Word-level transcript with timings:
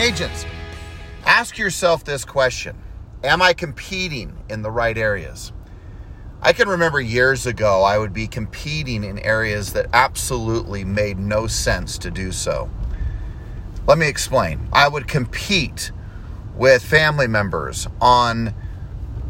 agents, 0.00 0.44
ask 1.24 1.56
yourself 1.56 2.02
this 2.02 2.24
question 2.24 2.76
Am 3.22 3.40
I 3.40 3.52
competing 3.52 4.36
in 4.48 4.62
the 4.62 4.70
right 4.72 4.98
areas? 4.98 5.52
I 6.42 6.52
can 6.52 6.68
remember 6.68 7.00
years 7.00 7.46
ago, 7.46 7.82
I 7.84 7.96
would 7.96 8.12
be 8.12 8.26
competing 8.26 9.04
in 9.04 9.20
areas 9.20 9.72
that 9.74 9.86
absolutely 9.92 10.84
made 10.84 11.18
no 11.18 11.46
sense 11.46 11.96
to 11.98 12.10
do 12.10 12.32
so. 12.32 12.68
Let 13.86 13.98
me 13.98 14.08
explain. 14.08 14.68
I 14.72 14.88
would 14.88 15.06
compete 15.06 15.92
with 16.56 16.82
family 16.82 17.28
members 17.28 17.86
on 18.00 18.52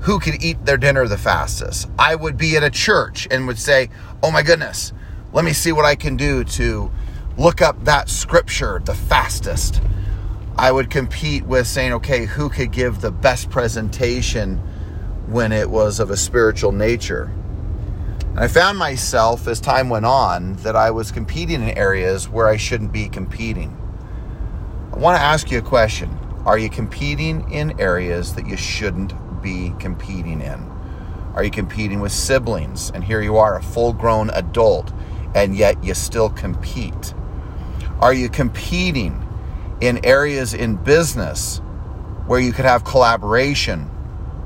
who 0.00 0.18
could 0.18 0.42
eat 0.42 0.64
their 0.64 0.78
dinner 0.78 1.06
the 1.06 1.18
fastest. 1.18 1.90
I 1.98 2.14
would 2.14 2.38
be 2.38 2.56
at 2.56 2.62
a 2.62 2.70
church 2.70 3.28
and 3.30 3.46
would 3.46 3.58
say, 3.58 3.90
Oh 4.22 4.30
my 4.30 4.42
goodness, 4.42 4.94
let 5.34 5.44
me 5.44 5.52
see 5.52 5.72
what 5.72 5.84
I 5.84 5.94
can 5.94 6.16
do 6.16 6.42
to 6.44 6.90
look 7.36 7.62
up 7.62 7.84
that 7.84 8.08
scripture 8.08 8.80
the 8.84 8.94
fastest. 8.94 9.80
I 10.56 10.72
would 10.72 10.90
compete 10.90 11.44
with 11.46 11.66
saying, 11.66 11.92
okay, 11.94 12.26
who 12.26 12.50
could 12.50 12.72
give 12.72 13.00
the 13.00 13.10
best 13.10 13.50
presentation 13.50 14.58
when 15.26 15.52
it 15.52 15.70
was 15.70 16.00
of 16.00 16.10
a 16.10 16.16
spiritual 16.16 16.72
nature. 16.72 17.32
And 18.30 18.40
I 18.40 18.48
found 18.48 18.78
myself 18.78 19.46
as 19.48 19.60
time 19.60 19.88
went 19.88 20.06
on 20.06 20.54
that 20.56 20.76
I 20.76 20.90
was 20.90 21.10
competing 21.10 21.62
in 21.62 21.70
areas 21.70 22.28
where 22.28 22.48
I 22.48 22.56
shouldn't 22.56 22.92
be 22.92 23.08
competing. 23.08 23.76
I 24.92 24.98
want 24.98 25.16
to 25.16 25.22
ask 25.22 25.50
you 25.50 25.58
a 25.58 25.62
question 25.62 26.10
Are 26.44 26.58
you 26.58 26.68
competing 26.68 27.50
in 27.50 27.80
areas 27.80 28.34
that 28.34 28.46
you 28.46 28.56
shouldn't 28.56 29.14
be 29.40 29.72
competing 29.78 30.40
in? 30.40 30.70
Are 31.34 31.44
you 31.44 31.50
competing 31.50 32.00
with 32.00 32.12
siblings? 32.12 32.90
And 32.90 33.04
here 33.04 33.22
you 33.22 33.36
are, 33.36 33.56
a 33.56 33.62
full 33.62 33.92
grown 33.92 34.30
adult, 34.30 34.92
and 35.34 35.56
yet 35.56 35.82
you 35.82 35.94
still 35.94 36.28
compete. 36.28 37.14
Are 38.00 38.14
you 38.14 38.30
competing 38.30 39.26
in 39.82 40.04
areas 40.06 40.54
in 40.54 40.76
business 40.76 41.58
where 42.26 42.40
you 42.40 42.52
could 42.52 42.64
have 42.64 42.82
collaboration 42.84 43.90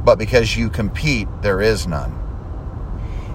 but 0.04 0.18
because 0.18 0.56
you 0.56 0.68
compete, 0.68 1.28
there 1.40 1.62
is 1.62 1.86
none? 1.86 2.20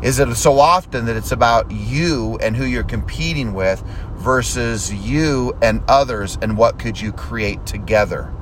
Is 0.03 0.19
it 0.19 0.33
so 0.35 0.59
often 0.59 1.05
that 1.05 1.15
it's 1.15 1.31
about 1.31 1.71
you 1.71 2.37
and 2.41 2.55
who 2.55 2.65
you're 2.65 2.83
competing 2.83 3.53
with 3.53 3.81
versus 4.15 4.93
you 4.93 5.57
and 5.61 5.81
others 5.87 6.37
and 6.41 6.57
what 6.57 6.79
could 6.79 6.99
you 6.99 7.11
create 7.11 7.65
together? 7.65 8.33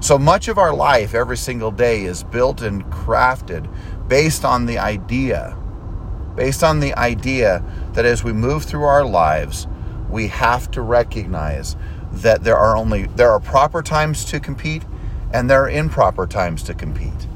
So 0.00 0.18
much 0.18 0.48
of 0.48 0.56
our 0.56 0.74
life 0.74 1.14
every 1.14 1.36
single 1.36 1.70
day 1.72 2.04
is 2.04 2.24
built 2.24 2.62
and 2.62 2.84
crafted 2.86 3.68
based 4.08 4.44
on 4.44 4.66
the 4.66 4.78
idea, 4.78 5.56
based 6.36 6.62
on 6.64 6.80
the 6.80 6.94
idea 6.94 7.64
that 7.92 8.04
as 8.04 8.24
we 8.24 8.32
move 8.32 8.64
through 8.64 8.84
our 8.84 9.04
lives, 9.04 9.66
we 10.12 10.28
have 10.28 10.70
to 10.70 10.82
recognize 10.82 11.74
that 12.12 12.44
there 12.44 12.56
are 12.56 12.76
only 12.76 13.06
there 13.06 13.30
are 13.30 13.40
proper 13.40 13.82
times 13.82 14.24
to 14.26 14.38
compete 14.38 14.84
and 15.32 15.50
there 15.50 15.64
are 15.64 15.70
improper 15.70 16.26
times 16.26 16.62
to 16.62 16.74
compete 16.74 17.26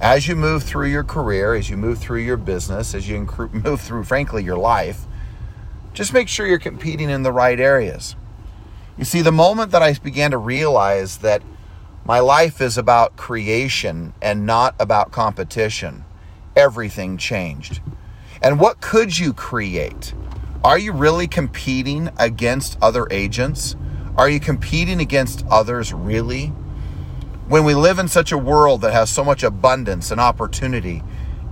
as 0.00 0.28
you 0.28 0.36
move 0.36 0.62
through 0.62 0.88
your 0.88 1.02
career, 1.02 1.54
as 1.54 1.70
you 1.70 1.78
move 1.78 1.98
through 1.98 2.20
your 2.20 2.36
business, 2.36 2.94
as 2.94 3.08
you 3.08 3.26
move 3.52 3.80
through, 3.80 4.04
frankly, 4.04 4.44
your 4.44 4.58
life, 4.58 5.06
just 5.94 6.12
make 6.12 6.28
sure 6.28 6.46
you're 6.46 6.58
competing 6.58 7.08
in 7.08 7.22
the 7.22 7.32
right 7.32 7.58
areas. 7.58 8.16
You 8.98 9.04
see, 9.04 9.22
the 9.22 9.32
moment 9.32 9.70
that 9.72 9.82
I 9.82 9.94
began 9.94 10.30
to 10.32 10.38
realize 10.38 11.18
that 11.18 11.42
my 12.04 12.20
life 12.20 12.60
is 12.60 12.76
about 12.76 13.16
creation 13.16 14.12
and 14.20 14.44
not 14.44 14.74
about 14.78 15.10
competition, 15.10 16.04
everything 16.54 17.16
changed. 17.16 17.80
And 18.42 18.60
what 18.60 18.82
could 18.82 19.18
you 19.18 19.32
create? 19.32 20.12
Are 20.64 20.78
you 20.78 20.92
really 20.92 21.28
competing 21.28 22.10
against 22.18 22.76
other 22.82 23.06
agents? 23.10 23.76
Are 24.16 24.28
you 24.28 24.40
competing 24.40 25.00
against 25.00 25.44
others 25.48 25.92
really? 25.92 26.52
when 27.46 27.64
we 27.64 27.74
live 27.74 27.98
in 27.98 28.08
such 28.08 28.32
a 28.32 28.38
world 28.38 28.80
that 28.80 28.92
has 28.92 29.10
so 29.10 29.22
much 29.22 29.42
abundance 29.42 30.10
and 30.10 30.20
opportunity, 30.20 31.02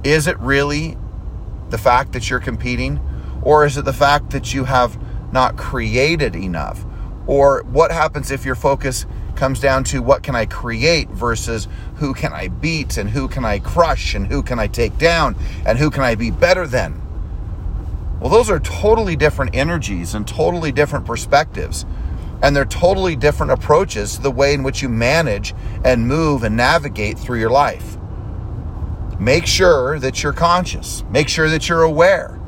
is 0.04 0.26
it 0.26 0.38
really 0.38 0.96
the 1.68 1.78
fact 1.78 2.12
that 2.12 2.30
you're 2.30 2.40
competing? 2.40 2.98
Or 3.42 3.66
is 3.66 3.76
it 3.76 3.84
the 3.84 3.92
fact 3.92 4.30
that 4.30 4.54
you 4.54 4.64
have 4.64 4.98
not 5.32 5.56
created 5.56 6.34
enough? 6.34 6.84
Or 7.26 7.62
what 7.64 7.92
happens 7.92 8.30
if 8.30 8.44
your 8.44 8.54
focus 8.54 9.04
comes 9.36 9.60
down 9.60 9.84
to 9.84 10.00
what 10.02 10.22
can 10.22 10.34
I 10.34 10.46
create 10.46 11.08
versus 11.10 11.68
who 11.96 12.14
can 12.14 12.32
I 12.32 12.48
beat 12.48 12.96
and 12.96 13.10
who 13.10 13.28
can 13.28 13.44
I 13.44 13.58
crush 13.58 14.14
and 14.14 14.26
who 14.26 14.42
can 14.42 14.58
I 14.58 14.66
take 14.66 14.96
down 14.96 15.36
and 15.66 15.78
who 15.78 15.90
can 15.90 16.02
I 16.02 16.14
be 16.14 16.30
better 16.30 16.66
than? 16.66 17.00
Well, 18.22 18.30
those 18.30 18.50
are 18.50 18.60
totally 18.60 19.16
different 19.16 19.56
energies 19.56 20.14
and 20.14 20.24
totally 20.28 20.70
different 20.70 21.04
perspectives. 21.04 21.84
And 22.40 22.54
they're 22.54 22.64
totally 22.64 23.16
different 23.16 23.50
approaches 23.50 24.14
to 24.14 24.22
the 24.22 24.30
way 24.30 24.54
in 24.54 24.62
which 24.62 24.80
you 24.80 24.88
manage 24.88 25.56
and 25.84 26.06
move 26.06 26.44
and 26.44 26.56
navigate 26.56 27.18
through 27.18 27.40
your 27.40 27.50
life. 27.50 27.96
Make 29.18 29.44
sure 29.44 29.98
that 29.98 30.22
you're 30.22 30.32
conscious, 30.32 31.02
make 31.10 31.28
sure 31.28 31.50
that 31.50 31.68
you're 31.68 31.82
aware. 31.82 32.40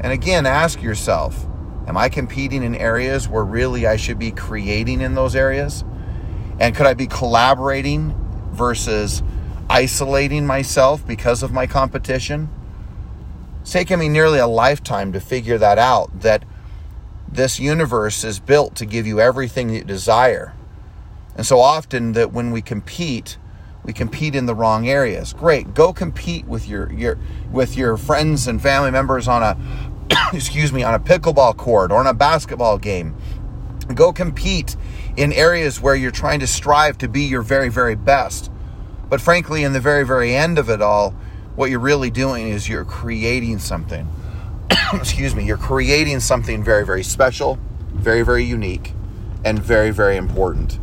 And 0.00 0.12
again, 0.12 0.44
ask 0.44 0.82
yourself 0.82 1.46
Am 1.86 1.96
I 1.96 2.10
competing 2.10 2.62
in 2.62 2.74
areas 2.74 3.26
where 3.26 3.44
really 3.44 3.86
I 3.86 3.96
should 3.96 4.18
be 4.18 4.30
creating 4.30 5.00
in 5.00 5.14
those 5.14 5.34
areas? 5.34 5.84
And 6.60 6.74
could 6.74 6.86
I 6.86 6.92
be 6.92 7.06
collaborating 7.06 8.14
versus 8.52 9.22
isolating 9.70 10.46
myself 10.46 11.06
because 11.06 11.42
of 11.42 11.50
my 11.50 11.66
competition? 11.66 12.50
It's 13.64 13.72
taken 13.72 13.98
me 13.98 14.10
nearly 14.10 14.38
a 14.38 14.46
lifetime 14.46 15.14
to 15.14 15.20
figure 15.20 15.56
that 15.56 15.78
out 15.78 16.20
that 16.20 16.44
this 17.26 17.58
universe 17.58 18.22
is 18.22 18.38
built 18.38 18.74
to 18.74 18.84
give 18.84 19.06
you 19.06 19.20
everything 19.20 19.70
you 19.70 19.82
desire. 19.82 20.52
And 21.34 21.46
so 21.46 21.60
often 21.60 22.12
that 22.12 22.30
when 22.30 22.50
we 22.50 22.60
compete, 22.60 23.38
we 23.82 23.94
compete 23.94 24.34
in 24.34 24.44
the 24.44 24.54
wrong 24.54 24.86
areas. 24.86 25.32
Great, 25.32 25.72
go 25.72 25.94
compete 25.94 26.44
with 26.44 26.68
your 26.68 26.92
your 26.92 27.18
with 27.50 27.74
your 27.74 27.96
friends 27.96 28.46
and 28.46 28.60
family 28.60 28.90
members 28.90 29.26
on 29.26 29.42
a 29.42 29.56
excuse 30.36 30.70
me, 30.70 30.82
on 30.82 30.92
a 30.92 31.00
pickleball 31.00 31.56
court 31.56 31.90
or 31.90 32.00
on 32.00 32.06
a 32.06 32.12
basketball 32.12 32.76
game. 32.76 33.16
Go 33.94 34.12
compete 34.12 34.76
in 35.16 35.32
areas 35.32 35.80
where 35.80 35.94
you're 35.94 36.10
trying 36.10 36.40
to 36.40 36.46
strive 36.46 36.98
to 36.98 37.08
be 37.08 37.22
your 37.22 37.40
very 37.40 37.70
very 37.70 37.94
best. 37.94 38.50
But 39.08 39.22
frankly, 39.22 39.64
in 39.64 39.72
the 39.72 39.80
very 39.80 40.04
very 40.04 40.34
end 40.34 40.58
of 40.58 40.68
it 40.68 40.82
all, 40.82 41.14
what 41.56 41.70
you're 41.70 41.80
really 41.80 42.10
doing 42.10 42.48
is 42.48 42.68
you're 42.68 42.84
creating 42.84 43.58
something. 43.58 44.08
excuse 44.92 45.34
me, 45.34 45.44
you're 45.44 45.56
creating 45.56 46.20
something 46.20 46.62
very, 46.64 46.84
very 46.84 47.02
special, 47.02 47.58
very, 47.92 48.22
very 48.22 48.44
unique, 48.44 48.92
and 49.44 49.58
very, 49.58 49.90
very 49.90 50.16
important. 50.16 50.78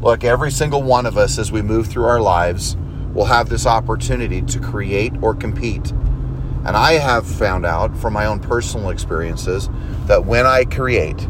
Look, 0.00 0.24
every 0.24 0.50
single 0.50 0.82
one 0.82 1.06
of 1.06 1.16
us 1.16 1.38
as 1.38 1.52
we 1.52 1.62
move 1.62 1.86
through 1.86 2.04
our 2.04 2.20
lives 2.20 2.76
will 3.14 3.26
have 3.26 3.48
this 3.48 3.66
opportunity 3.66 4.42
to 4.42 4.60
create 4.60 5.12
or 5.22 5.34
compete. 5.34 5.90
And 5.90 6.76
I 6.76 6.92
have 6.94 7.26
found 7.26 7.64
out 7.64 7.96
from 7.96 8.12
my 8.12 8.26
own 8.26 8.38
personal 8.38 8.90
experiences 8.90 9.68
that 10.06 10.24
when 10.24 10.46
I 10.46 10.64
create, 10.64 11.20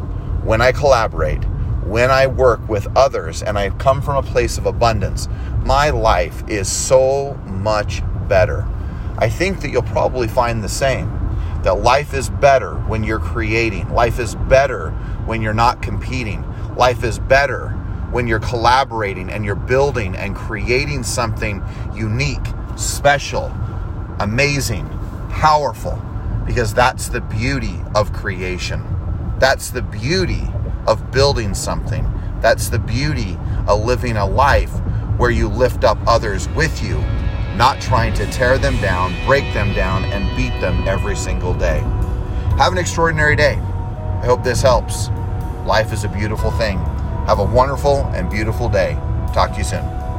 when 0.43 0.61
I 0.61 0.73
collaborate, 0.73 1.45
when 1.85 2.11
I 2.11 2.27
work 2.27 2.69
with 2.69 2.87
others 2.97 3.43
and 3.43 3.59
I 3.59 3.71
come 3.71 4.03
from 4.03 4.17
a 4.17 4.23
place 4.23 4.59
of 4.59 4.67
abundance, 4.67 5.29
my 5.65 5.91
life 5.91 6.43
is 6.49 6.71
so 6.71 7.35
much 7.47 8.03
better. 8.31 8.67
I 9.19 9.29
think 9.29 9.61
that 9.61 9.71
you'll 9.71 9.83
probably 9.83 10.29
find 10.29 10.65
the 10.65 10.69
same 10.69 11.19
that 11.63 11.83
life 11.83 12.15
is 12.15 12.31
better 12.31 12.77
when 12.89 13.05
you're 13.05 13.19
creating. 13.19 13.93
Life 13.93 14.19
is 14.19 14.35
better 14.35 14.93
when 15.27 15.43
you're 15.43 15.53
not 15.53 15.83
competing. 15.83 16.43
Life 16.75 17.05
is 17.05 17.19
better 17.19 17.69
when 18.13 18.27
you're 18.27 18.41
collaborating 18.41 19.29
and 19.29 19.45
you're 19.45 19.55
building 19.55 20.17
and 20.17 20.35
creating 20.35 21.03
something 21.03 21.63
unique, 21.95 22.47
special, 22.77 23.53
amazing, 24.21 24.89
powerful, 25.29 26.01
because 26.47 26.73
that's 26.73 27.09
the 27.09 27.21
beauty 27.21 27.79
of 27.95 28.13
creation. 28.15 28.83
That's 29.39 29.69
the 29.71 29.83
beauty 29.83 30.49
of 30.87 31.11
building 31.11 31.53
something. 31.53 32.11
That's 32.41 32.71
the 32.71 32.79
beauty 32.79 33.37
of 33.67 33.85
living 33.85 34.17
a 34.17 34.27
life 34.27 34.73
where 35.19 35.31
you 35.31 35.49
lift 35.49 35.85
up 35.85 35.99
others 36.07 36.49
with 36.51 36.83
you 36.83 37.05
not 37.57 37.81
trying 37.81 38.15
to 38.15 38.27
tear 38.31 38.59
them 38.59 38.81
down, 38.81 39.15
break 39.27 39.45
them 39.53 39.73
down, 39.75 40.05
and 40.07 40.37
beat 40.37 40.59
them 40.61 40.87
every 40.87 41.17
single 41.17 41.55
day. 41.55 41.81
Have 42.59 42.73
an 42.73 42.79
extraordinary 42.79 43.37
day. 43.37 43.55
I 43.55 44.27
hope 44.27 44.43
this 44.43 44.63
helps. 44.63 45.09
Life 45.65 45.93
is 45.93 46.05
a 46.05 46.09
beautiful 46.09 46.51
thing. 46.53 46.79
Have 47.27 47.39
a 47.39 47.45
wonderful 47.45 48.07
and 48.15 48.31
beautiful 48.31 48.69
day. 48.69 48.95
Talk 49.33 49.53
to 49.53 49.59
you 49.59 49.65
soon. 49.65 50.10